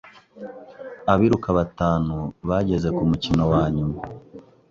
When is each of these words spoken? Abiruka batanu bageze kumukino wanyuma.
Abiruka 1.13 1.49
batanu 1.57 2.15
bageze 2.49 2.87
kumukino 2.97 3.43
wanyuma. 3.51 3.97